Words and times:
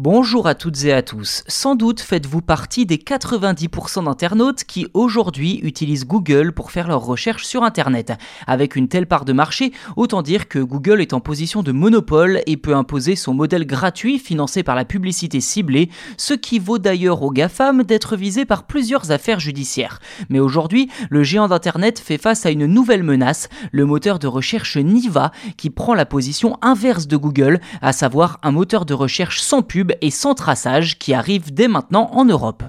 Bonjour 0.00 0.46
à 0.46 0.54
toutes 0.54 0.84
et 0.84 0.92
à 0.92 1.02
tous. 1.02 1.42
Sans 1.48 1.74
doute 1.74 1.98
faites-vous 2.00 2.40
partie 2.40 2.86
des 2.86 2.98
90% 2.98 4.04
d'internautes 4.04 4.62
qui 4.62 4.86
aujourd'hui 4.94 5.58
utilisent 5.64 6.06
Google 6.06 6.52
pour 6.52 6.70
faire 6.70 6.86
leurs 6.86 7.04
recherches 7.04 7.44
sur 7.44 7.64
Internet. 7.64 8.12
Avec 8.46 8.76
une 8.76 8.86
telle 8.86 9.08
part 9.08 9.24
de 9.24 9.32
marché, 9.32 9.72
autant 9.96 10.22
dire 10.22 10.46
que 10.46 10.60
Google 10.60 11.00
est 11.00 11.14
en 11.14 11.20
position 11.20 11.64
de 11.64 11.72
monopole 11.72 12.42
et 12.46 12.56
peut 12.56 12.76
imposer 12.76 13.16
son 13.16 13.34
modèle 13.34 13.66
gratuit 13.66 14.20
financé 14.20 14.62
par 14.62 14.76
la 14.76 14.84
publicité 14.84 15.40
ciblée, 15.40 15.90
ce 16.16 16.32
qui 16.32 16.60
vaut 16.60 16.78
d'ailleurs 16.78 17.22
aux 17.22 17.32
GAFAM 17.32 17.82
d'être 17.82 18.14
visé 18.14 18.44
par 18.44 18.68
plusieurs 18.68 19.10
affaires 19.10 19.40
judiciaires. 19.40 19.98
Mais 20.28 20.38
aujourd'hui, 20.38 20.88
le 21.10 21.24
géant 21.24 21.48
d'Internet 21.48 21.98
fait 21.98 22.18
face 22.18 22.46
à 22.46 22.50
une 22.50 22.66
nouvelle 22.66 23.02
menace, 23.02 23.48
le 23.72 23.84
moteur 23.84 24.20
de 24.20 24.28
recherche 24.28 24.76
Niva, 24.76 25.32
qui 25.56 25.70
prend 25.70 25.94
la 25.94 26.06
position 26.06 26.56
inverse 26.62 27.08
de 27.08 27.16
Google, 27.16 27.60
à 27.82 27.92
savoir 27.92 28.38
un 28.44 28.52
moteur 28.52 28.84
de 28.84 28.94
recherche 28.94 29.40
sans 29.40 29.62
pub 29.62 29.87
et 30.00 30.10
sans 30.10 30.34
traçage 30.34 30.98
qui 30.98 31.14
arrive 31.14 31.52
dès 31.52 31.68
maintenant 31.68 32.10
en 32.12 32.24
Europe. 32.24 32.62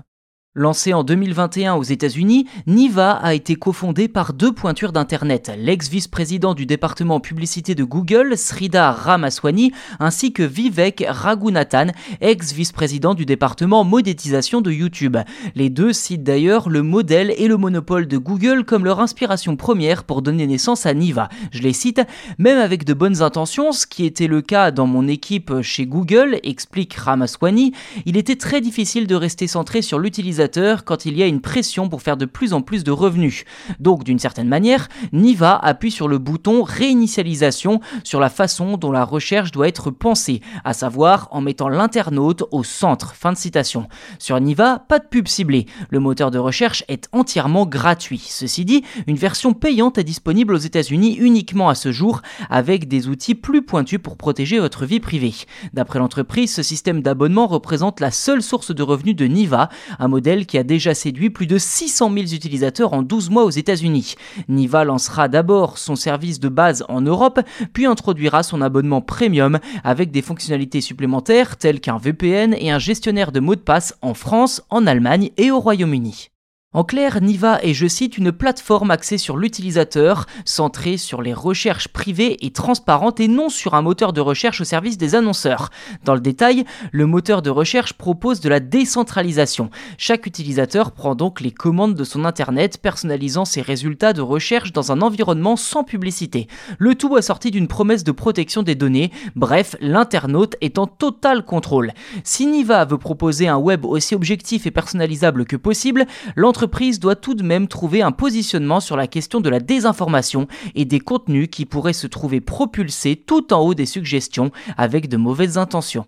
Lancé 0.55 0.95
en 0.95 1.03
2021 1.03 1.75
aux 1.75 1.83
États-Unis, 1.83 2.47
Niva 2.65 3.11
a 3.11 3.35
été 3.35 3.53
cofondé 3.53 4.07
par 4.07 4.33
deux 4.33 4.51
pointures 4.51 4.91
d'Internet, 4.91 5.51
l'ex-vice-président 5.55 6.55
du 6.55 6.65
département 6.65 7.19
publicité 7.19 7.75
de 7.75 7.83
Google, 7.83 8.35
Sridhar 8.35 8.97
Ramaswamy, 8.97 9.71
ainsi 9.99 10.33
que 10.33 10.41
Vivek 10.41 11.05
Raghunathan, 11.07 11.91
ex-vice-président 12.21 13.13
du 13.13 13.27
département 13.27 13.83
monétisation 13.83 14.61
de 14.61 14.71
YouTube. 14.71 15.17
Les 15.53 15.69
deux 15.69 15.93
citent 15.93 16.23
d'ailleurs 16.23 16.67
le 16.67 16.81
modèle 16.81 17.31
et 17.37 17.47
le 17.47 17.57
monopole 17.57 18.07
de 18.07 18.17
Google 18.17 18.65
comme 18.65 18.85
leur 18.85 19.01
inspiration 19.01 19.55
première 19.55 20.03
pour 20.03 20.23
donner 20.23 20.47
naissance 20.47 20.87
à 20.87 20.95
Niva. 20.95 21.29
Je 21.51 21.61
les 21.61 21.73
cite, 21.73 22.01
même 22.39 22.57
avec 22.57 22.85
de 22.85 22.95
bonnes 22.95 23.21
intentions, 23.21 23.71
ce 23.71 23.85
qui 23.85 24.03
était 24.03 24.25
le 24.25 24.41
cas 24.41 24.71
dans 24.71 24.87
mon 24.87 25.07
équipe 25.07 25.61
chez 25.61 25.85
Google, 25.85 26.39
explique 26.41 26.95
Ramaswamy, 26.95 27.71
il 28.07 28.17
était 28.17 28.35
très 28.35 28.61
difficile 28.61 29.05
de 29.05 29.13
rester 29.13 29.45
centré 29.45 29.83
sur 29.83 29.99
l'utilisation 29.99 30.38
quand 30.85 31.05
il 31.05 31.17
y 31.17 31.23
a 31.23 31.27
une 31.27 31.41
pression 31.41 31.89
pour 31.89 32.01
faire 32.01 32.17
de 32.17 32.25
plus 32.25 32.53
en 32.53 32.61
plus 32.61 32.83
de 32.83 32.91
revenus. 32.91 33.43
Donc 33.79 34.03
d'une 34.03 34.19
certaine 34.19 34.47
manière, 34.47 34.87
Niva 35.11 35.57
appuie 35.57 35.91
sur 35.91 36.07
le 36.07 36.17
bouton 36.17 36.63
réinitialisation 36.63 37.81
sur 38.03 38.19
la 38.19 38.29
façon 38.29 38.77
dont 38.77 38.91
la 38.91 39.03
recherche 39.03 39.51
doit 39.51 39.67
être 39.67 39.91
pensée, 39.91 40.41
à 40.63 40.73
savoir 40.73 41.27
en 41.31 41.41
mettant 41.41 41.69
l'internaute 41.69 42.43
au 42.51 42.63
centre. 42.63 43.15
Fin 43.15 43.33
de 43.33 43.37
citation. 43.37 43.87
Sur 44.17 44.39
Niva, 44.39 44.79
pas 44.87 44.99
de 44.99 45.07
pub 45.07 45.27
ciblée. 45.27 45.65
Le 45.89 45.99
moteur 45.99 46.31
de 46.31 46.37
recherche 46.37 46.83
est 46.87 47.09
entièrement 47.11 47.65
gratuit. 47.65 48.23
Ceci 48.25 48.65
dit, 48.65 48.83
une 49.07 49.17
version 49.17 49.53
payante 49.53 49.97
est 49.97 50.03
disponible 50.03 50.53
aux 50.53 50.57
États-Unis 50.57 51.17
uniquement 51.19 51.69
à 51.69 51.75
ce 51.75 51.91
jour 51.91 52.21
avec 52.49 52.87
des 52.87 53.07
outils 53.07 53.35
plus 53.35 53.61
pointus 53.61 53.99
pour 54.01 54.17
protéger 54.17 54.59
votre 54.59 54.85
vie 54.85 54.99
privée. 54.99 55.33
D'après 55.73 55.99
l'entreprise, 55.99 56.53
ce 56.53 56.63
système 56.63 57.01
d'abonnement 57.01 57.47
représente 57.47 57.99
la 57.99 58.11
seule 58.11 58.41
source 58.41 58.73
de 58.73 58.83
revenus 58.83 59.15
de 59.15 59.25
Niva, 59.25 59.69
un 59.99 60.07
qui 60.45 60.57
a 60.57 60.63
déjà 60.63 60.93
séduit 60.93 61.29
plus 61.29 61.47
de 61.47 61.57
600 61.57 62.11
000 62.13 62.25
utilisateurs 62.27 62.93
en 62.93 63.01
12 63.01 63.29
mois 63.29 63.43
aux 63.43 63.49
États-Unis. 63.49 64.15
Niva 64.47 64.83
lancera 64.83 65.27
d'abord 65.27 65.77
son 65.77 65.95
service 65.95 66.39
de 66.39 66.49
base 66.49 66.85
en 66.87 67.01
Europe, 67.01 67.39
puis 67.73 67.85
introduira 67.85 68.43
son 68.43 68.61
abonnement 68.61 69.01
premium 69.01 69.59
avec 69.83 70.11
des 70.11 70.21
fonctionnalités 70.21 70.81
supplémentaires 70.81 71.57
telles 71.57 71.81
qu'un 71.81 71.97
VPN 71.97 72.53
et 72.53 72.71
un 72.71 72.79
gestionnaire 72.79 73.31
de 73.31 73.39
mots 73.39 73.55
de 73.55 73.61
passe 73.61 73.95
en 74.01 74.13
France, 74.13 74.61
en 74.69 74.85
Allemagne 74.85 75.31
et 75.37 75.51
au 75.51 75.59
Royaume-Uni. 75.59 76.29
En 76.71 76.83
clair, 76.83 77.19
Niva 77.19 77.57
est, 77.63 77.73
je 77.73 77.87
cite, 77.87 78.19
une 78.19 78.31
plateforme 78.31 78.91
axée 78.91 79.17
sur 79.17 79.37
l'utilisateur, 79.37 80.27
centrée 80.45 80.97
sur 80.97 81.23
les 81.23 81.33
recherches 81.33 81.87
privées 81.87 82.45
et 82.45 82.51
transparentes 82.51 83.19
et 83.19 83.27
non 83.27 83.49
sur 83.49 83.73
un 83.73 83.81
moteur 83.81 84.13
de 84.13 84.21
recherche 84.21 84.61
au 84.61 84.65
service 84.65 84.99
des 84.99 85.15
annonceurs. 85.15 85.71
Dans 86.05 86.13
le 86.13 86.21
détail, 86.21 86.65
le 86.91 87.07
moteur 87.07 87.41
de 87.41 87.49
recherche 87.49 87.93
propose 87.93 88.39
de 88.39 88.49
la 88.49 88.59
décentralisation. 88.59 89.71
Chaque 89.97 90.27
utilisateur 90.27 90.91
prend 90.91 91.15
donc 91.15 91.41
les 91.41 91.49
commandes 91.49 91.95
de 91.95 92.03
son 92.03 92.23
Internet, 92.23 92.77
personnalisant 92.79 93.45
ses 93.45 93.63
résultats 93.63 94.13
de 94.13 94.21
recherche 94.21 94.71
dans 94.71 94.91
un 94.91 95.01
environnement 95.01 95.55
sans 95.55 95.83
publicité. 95.83 96.45
Le 96.77 96.93
tout 96.93 97.15
assorti 97.15 97.49
d'une 97.49 97.67
promesse 97.67 98.03
de 98.03 98.11
protection 98.11 98.61
des 98.61 98.75
données, 98.75 99.09
bref, 99.35 99.75
l'internaute 99.81 100.55
est 100.61 100.77
en 100.77 100.85
total 100.85 101.43
contrôle. 101.43 101.93
Si 102.23 102.45
Niva 102.45 102.85
veut 102.85 102.99
proposer 102.99 103.47
un 103.47 103.57
web 103.57 103.85
aussi 103.85 104.13
objectif 104.13 104.67
et 104.67 104.71
personnalisable 104.71 105.45
que 105.45 105.55
possible, 105.55 106.05
l'entreprise 106.35 106.58
l'entreprise 106.59 106.99
doit 106.99 107.15
tout 107.15 107.35
de 107.35 107.43
même 107.43 107.69
trouver 107.69 108.01
un 108.01 108.11
positionnement 108.11 108.81
sur 108.81 108.97
la 108.97 109.07
question 109.07 109.39
de 109.39 109.47
la 109.47 109.61
désinformation 109.61 110.49
et 110.75 110.83
des 110.83 110.99
contenus 110.99 111.47
qui 111.49 111.65
pourraient 111.65 111.93
se 111.93 112.05
trouver 112.05 112.41
propulsés 112.41 113.15
tout 113.15 113.53
en 113.53 113.61
haut 113.61 113.73
des 113.73 113.85
suggestions 113.85 114.51
avec 114.75 115.07
de 115.07 115.15
mauvaises 115.15 115.57
intentions. 115.57 116.05